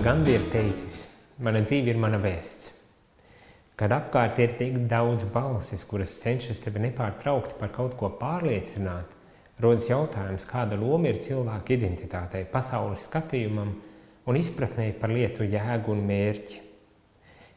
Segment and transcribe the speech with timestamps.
[0.00, 1.02] Gandhi ir teicis,
[1.44, 2.70] mana dzīve ir mana vēsts.
[3.76, 9.10] Kad apkārt ir tik daudz balsis, kuras cenšas tevi nepārtraukti par kaut ko pārliecināt,
[9.60, 13.74] rodas jautājums, kāda loma ir cilvēka identitātei, pasaules skatījumam
[14.24, 16.62] un izpratnei par lietu jēgu un mērķi.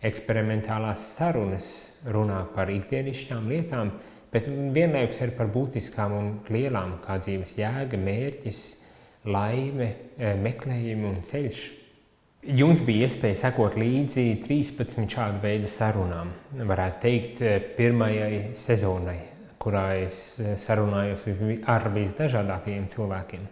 [0.10, 1.70] Eksperimentālās sarunas
[2.12, 3.94] runā par ikdienišķām lietām,
[4.33, 8.66] bet vienlaikus arī par būtiskām un lielām, kā dzīves jēga, mērķis,
[9.32, 11.64] laime, eh, meklējumi un ceļš.
[12.43, 16.33] Jums bija iespēja sekot līdzi 13 šādu veidu sarunām.
[16.60, 19.16] Varētu teikt, eh, pirmajai sezonai,
[19.64, 21.24] kurā es eh, sarunājos
[21.71, 23.46] ar visdažādākajiem cilvēkiem.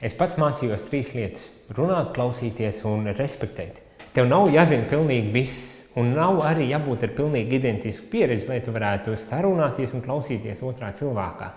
[0.00, 3.82] Es pats mācījos trīs lietas- runāt, klausīties un respektēt.
[4.14, 8.70] Tev nav jāzina pilnīgi viss, un nav arī jābūt ar pilnīgi identisku pieredzi, lai tu
[8.70, 11.50] varētu sarunāties un klausīties otrā cilvēkā.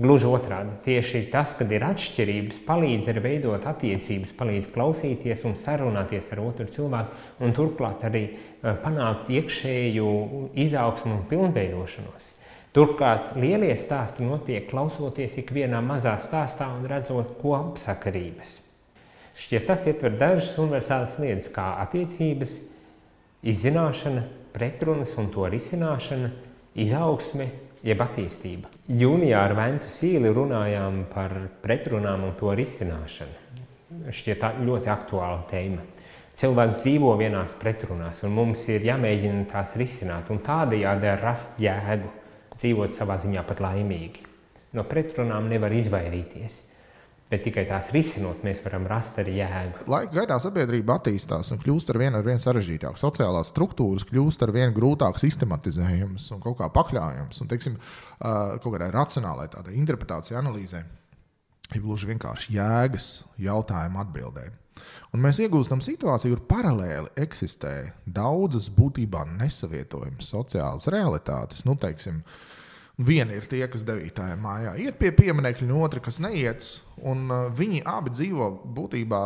[0.00, 6.30] Gluži otrādi, tieši tas, kad ir atšķirības, palīdz arī veidot attiecības, palīdz klausīties un sarunāties
[6.32, 10.06] ar otru cilvēku, un turklāt arī eh, panākt iekšēju
[10.64, 12.30] izaugsmu un pilnveidošanos.
[12.72, 18.54] Turklāt lielie stāsti notiek klausoties ikvienā mazā stāstā un redzot kopsakarības.
[19.36, 22.56] Šķiet, tas ietver dažas universālas lietas, kā attiecības,
[23.44, 24.24] izzināšana,
[24.56, 26.32] pretrunas un to risināšana,
[26.80, 27.50] izaugsme
[27.82, 28.70] jeb attīstība.
[28.88, 33.40] Jūnijā ar Ventu Sīli runājām par pretrunām un to risināšanu.
[34.12, 35.84] Šķiet tā ļoti aktuāla tēma.
[36.40, 42.08] Cilvēks dzīvo vienās pretrunās, un mums ir jāmēģina tās risināt, un tādējādi rast jēgu,
[42.56, 44.24] dzīvot savā ziņā pat laimīgi.
[44.72, 46.71] No pretrunām nevar izvairīties
[47.32, 49.86] bet tikai tās risinot, mēs varam rast arī jēgu.
[49.90, 53.04] Laika gaitā sabiedrība attīstās un kļūst ar vien, ar vien sarežģītākas.
[53.06, 57.40] Sociālās struktūras kļūst ar vien grūtāk sistematizējamas un kaut kā pakļaujamas.
[57.40, 57.78] Un, teiksim,
[58.20, 60.84] kaut kādai racionālai tādai interpretācijai, analīzē,
[61.72, 63.10] ir gluži vienkārši jēgas
[63.40, 64.58] jautājumu atbildēm.
[65.14, 71.62] Un mēs iegūstam situāciju, kur paralēli eksistē daudzas būtībā nesavietojamas sociālas realitātes.
[71.68, 72.61] Nu, teiksim, uh,
[73.00, 74.24] Viena ir tie, kas 9.
[74.36, 76.66] mājā iet pie pieminiekļa, un otra, kas neiet.
[77.00, 79.22] Un, uh, viņi abi dzīvo būtībā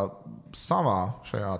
[0.54, 1.56] savā šajā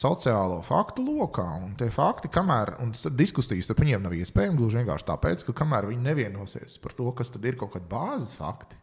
[0.00, 1.46] sociālo faktu lokā.
[1.64, 2.76] Un tie fakti, kamēr
[3.16, 7.32] diskusijas ar viņiem nav iespējams, gluži vienkārši tāpēc, ka kamēr viņi nevienosies par to, kas
[7.32, 8.76] tad ir kaut kādi bāzes fakti,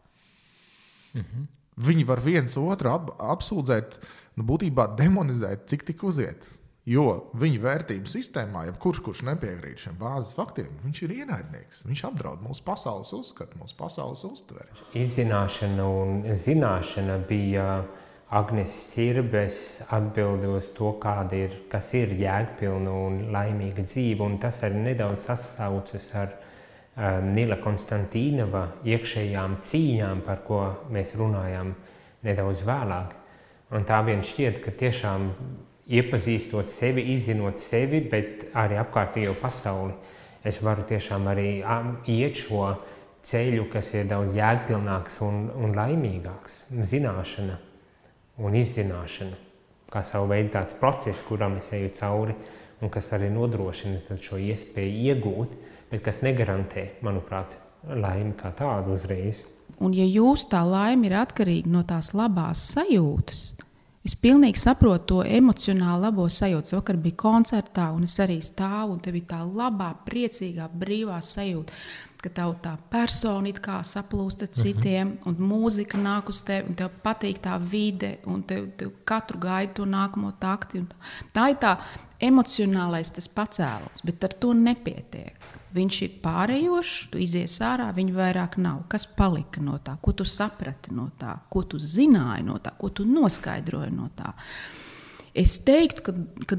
[1.14, 1.46] -hmm.
[1.76, 4.00] viņi var viens otru ap, apsūdzēt,
[4.36, 6.48] nu, būtībā demonizēt, cik tik uziet.
[6.88, 7.04] Jo
[7.36, 11.82] viņa vērtību sistēmā, ja kurš, kurš nepiekrīt šiem bāzes faktiem, viņš ir ienaidnieks.
[11.84, 14.72] Viņš apdraud mūsu pasaules uzskatu, mūsu pasaules uztveri.
[14.96, 17.66] Izzināšana un zināšana bija
[18.28, 19.60] Agnēs Sirbes
[19.92, 24.24] atbilde uz to, kāda ir, kas ir jēgpilna un laimīga dzīve.
[24.24, 31.76] Un tas arī nedaudz sasaucas ar um, Nila Konstantīnova iekšējām cīņām, par ko mēs runājām
[32.24, 33.16] nedaudz vēlāk.
[33.76, 35.32] Un tā vien šķiet, ka tiešām
[35.88, 39.96] iepazīstot sevi, izzinot sevi, bet arī apkārtējo pasauli.
[40.46, 41.48] Es varu tiešām arī
[42.12, 42.62] iet šo
[43.28, 46.62] ceļu, kas ir daudz jēgpilnāks un, un laimīgāks.
[46.92, 47.58] Zināšana
[48.38, 49.36] un izzināšana,
[49.90, 52.36] kā savu veidu tāds process, kuram es eju cauri,
[52.80, 55.54] un kas arī nodrošina šo iespēju iegūt,
[55.90, 57.56] bet kas negarantē, manuprāt,
[57.88, 59.42] laimi kā tādu uzreiz.
[59.82, 63.42] Un ja jūs tā laime ir atkarīga no tās labās sajūtas,
[64.06, 66.76] Es pilnīgi saprotu to emocionāli labo sajūtu.
[66.78, 71.74] Vakar bija koncertā, un es arī stāvu, un tev ir tā labā, priecīgā, brīvā sajūta,
[72.22, 75.28] ka tev tā persona it kā saplūst ar citiem, uh -huh.
[75.28, 79.72] un mūzika nāk uz tevi, un tev patīk tā vide, un tev, tev katru gaidu
[79.74, 80.84] to nākamo takti.
[81.34, 81.76] Tā ir tā
[82.20, 85.36] emocionālais tas pacēlums, bet ar to nepietiek.
[85.76, 88.82] Viņš ir pārējošs, tu izies ārā, viņa vairāk nav.
[88.90, 92.90] Kas palika no tā, ko tu saprati no tā, ko tu zināji no tā, ko
[92.90, 94.32] tu noskaidroji no tā.
[95.38, 96.14] Es teiktu, ka,
[96.48, 96.58] ka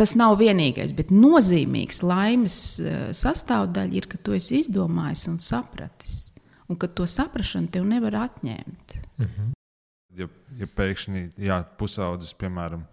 [0.00, 6.26] tas nav vienīgais, bet nozīmīgs laimes eh, sastāvdaļa ir, ka tu esi izdomājis un sapratis.
[6.70, 8.94] Un ka to saprāšanu tev nevar atņemt.
[9.18, 9.52] -hmm.
[10.18, 10.26] Ja,
[10.58, 12.84] ja pēkšņi jā, pusaudzis, piemēram,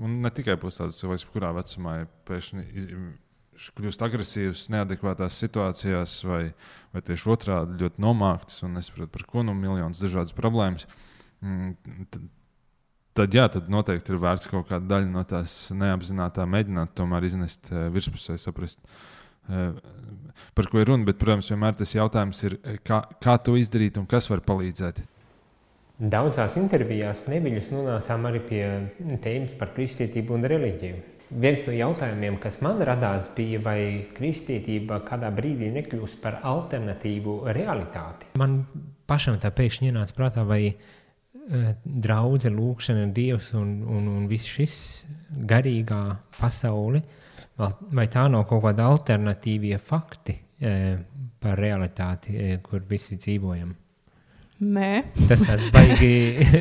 [0.00, 1.98] un ne tikai pusaudzis, vai kurā vecumā
[2.28, 2.66] pēkšņi
[3.76, 6.42] kļūst agresīvs, neadekvātās situācijās, vai,
[6.92, 10.86] vai tieši otrādi ļoti nomākts un nesaprot par ko, nu, miljonus dažādas problēmas.
[11.44, 11.74] Mm,
[12.12, 12.28] tad,
[13.16, 17.72] tad, jā, tad noteikti ir vērts kaut kāda daļa no tās neapzinātā mēģināt tomēr iznest
[17.72, 18.82] uh, virspusē, saprast,
[19.48, 19.72] uh,
[20.56, 21.08] par ko ir runa.
[21.08, 25.04] Bet, protams, vienmēr tas jautājums ir, eh, kā, kā to izdarīt un kas var palīdzēt.
[25.96, 28.64] Daudzās intervijās neviļus nonācām arī pie
[29.24, 30.98] tēmas par kristietību un reliģiju.
[31.42, 33.80] Viens no jautājumiem, kas man radās, bija, vai
[34.14, 38.28] kristietība kādā brīdī nekļūs par alternatīvu realitāti.
[38.38, 38.60] Man
[39.08, 40.76] pašam tā pēkšņi ienāca prātā, vai
[41.82, 44.76] draudzene, lūkšana, dievs un, un, un viss šis
[45.48, 46.02] garīgā
[46.36, 47.02] pasaule,
[47.56, 50.36] vai tā nav kaut kāda alternatīvie fakti
[51.40, 53.72] par realitāti, kur visi dzīvojam?
[54.56, 54.90] Nē,
[55.28, 56.12] tas ir baigi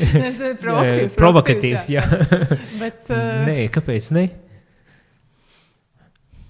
[0.64, 1.14] provokatīvs.
[1.16, 2.02] provokatīvs jā.
[2.82, 3.46] Bet, uh...
[3.48, 4.26] Nē, kāpēc ne?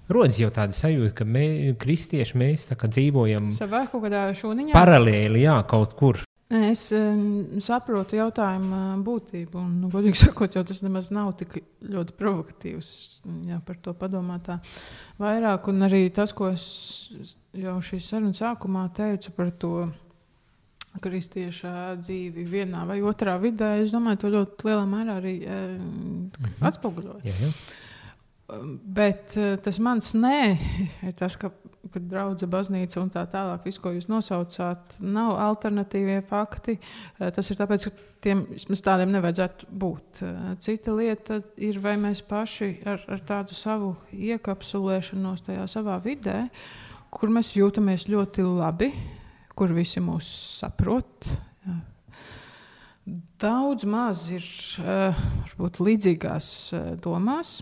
[0.09, 4.74] Rodas jau tāda sajūta, ka mēs, kristieši, mēs dzīvojam savā kaut kādā šūniņā.
[4.74, 6.21] Paralēli, jā, kaut kur.
[6.53, 12.18] Es um, saprotu jautājumu būtību, un, nu, godīgi sakot, jau tas nemaz nav tik ļoti
[12.18, 12.89] provokatīvs.
[13.50, 14.50] Jā, par to padomāt
[15.21, 15.69] vairāk.
[15.74, 16.65] Un arī tas, ko es
[17.53, 19.74] jau šīs sarunas sākumā teicu par to
[21.03, 25.57] kristieša dzīvi vienā vai otrā vidē, es domāju, to ļoti lielā mērā arī e,
[26.69, 27.25] atspoguļoja.
[27.27, 27.51] Jā, jā.
[28.45, 30.39] Bet uh, tas mans nē,
[31.19, 31.50] tas, ka,
[31.89, 36.77] ka draudzene, baznīca un tā tālāk, viss, ko jūs nosaucāt, nav alternatīvie fakti.
[36.77, 38.45] Uh, tas ir tāpēc, ka tiem
[38.86, 40.21] tādiem nevajadzētu būt.
[40.62, 46.45] Cita lieta ir, vai mēs paši ar, ar tādu savu iekapsulēšanos tajā savā vidē,
[47.13, 48.92] kur mēs jūtamies ļoti labi,
[49.56, 50.28] kur visi mūs
[50.60, 51.30] saprot.
[51.66, 51.78] Jā.
[53.42, 54.46] Daudz maz ir
[54.81, 56.48] varbūt līdzīgās
[57.04, 57.60] domās.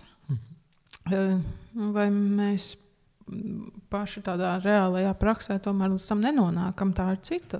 [1.03, 2.73] Vai mēs
[3.91, 7.59] paši tādā reālajā praksē tomēr līdz tam nenonākam, tā ir cita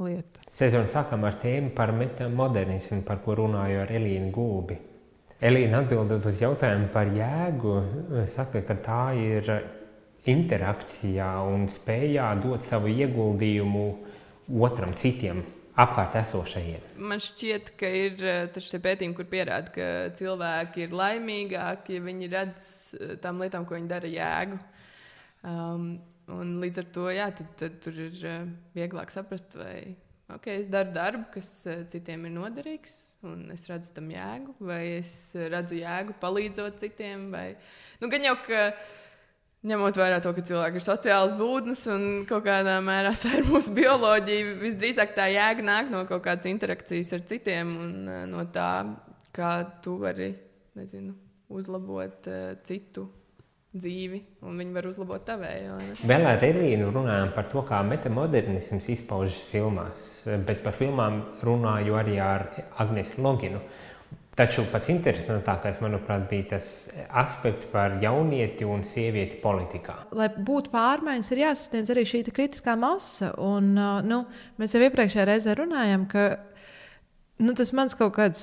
[0.00, 0.44] lieta.
[0.52, 4.76] Sezonu sākam ar tēmu par modernismu, par ko runāju ar Elīnu Gulbi.
[5.40, 7.74] Elīna atbildot uz jautājumu par jēgu,
[8.28, 9.52] saka, ka tā ir
[10.28, 13.86] interakcijā un spējā dot savu ieguldījumu
[14.60, 15.42] otram, citiem
[15.80, 16.84] apkārt esošajiem.
[17.10, 19.88] Man šķiet, ka ir eh, šie pētījumi, kur pierāda, ka
[20.18, 22.68] cilvēki ir laimīgāki, ja viņi redz
[22.98, 24.60] eh, tām lietām, ko viņi dara, jēgu.
[25.46, 25.90] Um,
[26.30, 28.46] un līdz ar to jā, tad, tad tur ir eh,
[28.76, 29.94] vieglāk saprast, vai
[30.34, 31.48] okay, es daru darbu, kas
[31.92, 32.96] citiem ir noderīgs,
[33.26, 37.30] un es redzu tam jēgu, vai es redzu jēgu palīdzot citiem.
[37.32, 37.46] Vai...
[38.02, 38.66] Nu, gan jau, ka
[39.60, 43.74] Ņemot vērā to, ka cilvēki ir sociāls būtnes un kaut kādā mērā tā ir mūsu
[43.76, 48.70] bioloģija, visdrīzāk tā jēga nāk no kaut kādas interakcijas ar citiem un uh, no tā,
[49.36, 49.52] kā
[49.84, 50.30] tu vari
[50.80, 51.12] nezinu,
[51.52, 53.04] uzlabot uh, citu
[53.76, 55.76] dzīvi, un viņi var uzlabot tavēju.
[56.08, 60.08] Vēl ar Elīnu runājām par to, kā metamodernisms izpaužas filmās,
[60.48, 62.48] bet par filmām runāju arī ar
[62.80, 63.60] Agnesu Loginu.
[63.60, 63.89] Uh,
[64.38, 66.66] Taču pats interesantākais, manuprāt, bija tas
[67.18, 69.96] aspekts par jaunieti un sievieti politikā.
[70.16, 73.32] Lai būtu pārmaiņas, ir jāsasniedz arī šī kritiskā masa.
[73.42, 73.74] Un,
[74.06, 74.20] nu,
[74.60, 76.28] mēs jau iepriekšējā reizē runājām, ka
[77.40, 78.40] Nu, tas mans kaut kāds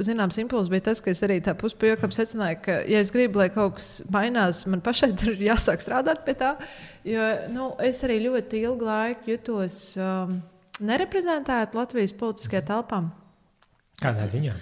[0.00, 3.50] zināms impulss bija tas, ka es arī tā puspējām secināju, ka, ja es gribu, lai
[3.52, 6.54] kaut kas mainās, man pašai tur ir jāsāk strādāt pie tā.
[7.04, 10.38] Jo nu, es arī ļoti ilgu laiku jutos um,
[10.80, 13.02] nereprezentēta Latvijas politiskajā telpā.
[14.00, 14.56] Kādā ziņā?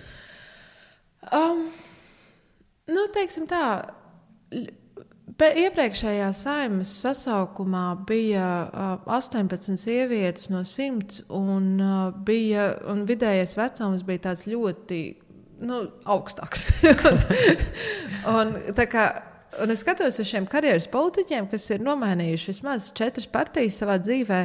[1.27, 1.65] Um,
[2.89, 3.63] nu, teiksim tā.
[5.39, 14.03] Iepriekšējā saimnes sasaukumā bija uh, 18 sievietes no 100, un, uh, bija, un vidējais vecums
[14.07, 15.03] bija tāds ļoti
[15.69, 16.69] nu, augstāks.
[18.39, 19.07] un, un, kā,
[19.63, 24.43] un es skatos uz šiem karjeras politiķiem, kas ir nomainījuši vismaz četras partijas savā dzīvē,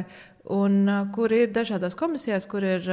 [0.54, 2.90] un uh, kur ir dažādās komisijās, kur ir.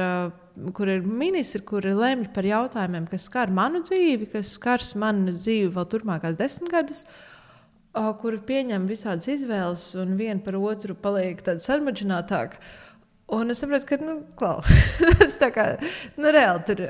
[0.76, 5.70] Kur ir ministri, kuri lemj par jautājumiem, kas skar manu dzīvi, kas skars manu dzīvi
[5.72, 7.06] vēl turpmākās desmitgades,
[8.20, 12.60] kuri pieņem visādas izvēles un viena par otru paliek tāda sarmaģinātāka.
[13.32, 14.60] Un es saprotu, ka nu, klau,
[15.20, 15.66] tas tā kā
[16.20, 16.84] nu, reāli tur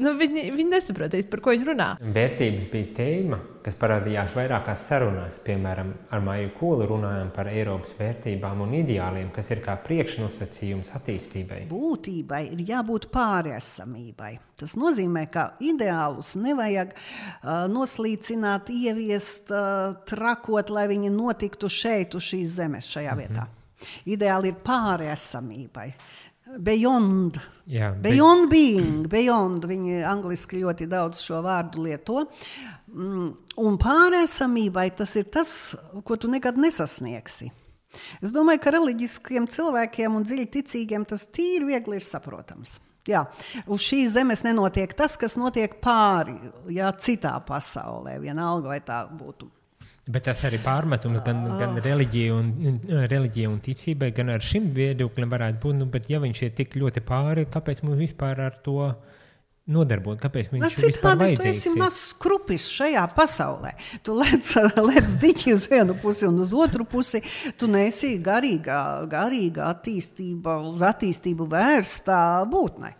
[0.00, 1.88] nu, viņi, viņi nesapratīs, par ko viņi runā.
[2.00, 5.38] Vērtības bija tēma, kas parādījās vairākās sarunās.
[5.46, 11.64] Piemēram, ar Maiju Kūlu runājām par Eiropas vērtībām un ideāliem, kas ir kā priekšnosacījums attīstībai.
[11.72, 14.32] Būtībai ir jābūt pārēsamībai.
[14.60, 22.30] Tas nozīmē, ka ideālus nevajag uh, noslīcināt, ieviest, uh, trakot, lai viņi notiktu šeit, uz
[22.30, 23.44] šīs zemes, šajā vietā.
[23.44, 23.56] Mm -hmm.
[24.06, 25.90] Ideāli ir pārēsamībai.
[26.56, 27.38] Beyond.
[27.66, 29.66] Jā, beyond being, beyond.
[29.66, 32.22] Viņi angliski ļoti daudz šo vārdu lieto.
[32.94, 33.32] Mm,
[33.62, 35.50] un pārēsamībai tas ir tas,
[36.06, 37.50] ko tu nekad nesasniegsi.
[38.22, 42.78] Es domāju, ka reliģiskiem cilvēkiem un dziļi ticīgiem tas tīri viegli ir saprotams.
[43.06, 43.22] Jā,
[43.70, 46.34] uz šīs zemes nenotiek tas, kas notiek pāri,
[46.74, 49.46] jā, citā pasaulē, vienalga vai tā būtu
[50.06, 52.50] Bet tas arī pārmetums gan, gan reliģijai un,
[53.10, 55.78] reliģija un ticībai, gan ar šim viedoklim varētu būt.
[55.80, 58.92] Nu, bet, ja viņš ir tik ļoti pāri, kāpēc mums vispār ar to
[59.66, 61.56] nodarbot, kāpēc Nu, viņš vispār citādi tu vajadzīgs.
[61.58, 61.78] esi ir?
[61.80, 63.72] mazs skrupis šajā pasaulē.
[64.06, 64.50] Tu lec,
[64.88, 67.20] lec diķi uz vienu pusi un uz otru pusi.
[67.58, 68.78] Tu nesi garīgā,
[69.10, 72.20] garīgā attīstība, uz attīstību vērstā
[72.50, 72.92] būtne.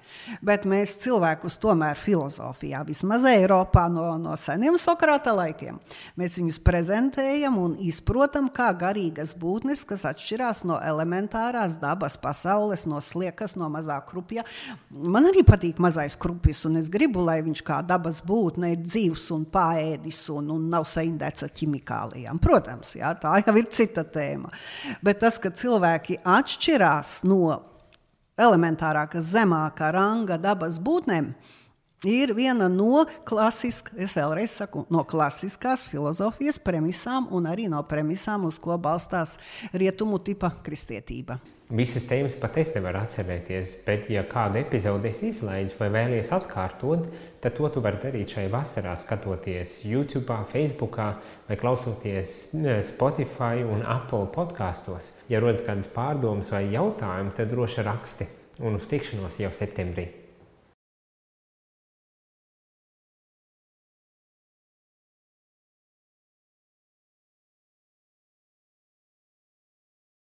[0.42, 5.78] Bet mēs cilvēkus tomēr filozofijā, vismaz Eiropā no, no seniem Sokrāta laikiem,
[6.18, 12.98] mēs viņus prezentējam un izprotam kā garīgas būtnes, kas atšķirās no elementārās dabas pasaules, no
[13.04, 14.42] sliekas, no mazā krupja.
[14.90, 19.28] Man arī patīk mazais krupis, un es gribu, lai viņš kā dabas būtne ir dzīvs
[19.36, 22.40] un pāēdis un, un nav saindēts ar ķimikālijām.
[22.42, 24.52] Protams, jā, tā jau ir cita tēma.
[25.04, 27.58] Bet tas, ka cilvēki atšķirās no
[28.40, 31.32] elementārākas, zemākā ranga dabas būtnēm,
[32.06, 33.90] ir viena no, klasisk,
[34.52, 39.36] saku, no klasiskās filozofijas premisām un arī no premisām, uz ko balstās
[39.72, 41.40] rietumu tipa kristietība.
[41.66, 47.08] Visas tēmas pat es nevaru atcerēties, bet, ja kādu epizodi es izlaidu vai vēlies atkārtot,
[47.42, 50.94] tad to tu vari darīt šai vasarā, skatoties YouTube, Facebook
[51.48, 52.36] vai klausoties
[52.86, 55.10] Spotify un Apple podkastos.
[55.26, 58.28] Ja rodas kādas pārdomas vai jautājumi, tad droši raksti
[58.62, 60.25] un uz tikšanos jau septembrī.